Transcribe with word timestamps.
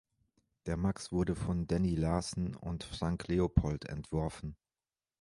Der 0.65 0.77
Maxx 0.77 1.11
wurde 1.11 1.35
von 1.35 1.67
Danny 1.67 1.93
Larson 1.93 2.55
und 2.55 2.83
Frank 2.83 3.27
Leopold 3.27 3.85
entworfen. 3.85 4.57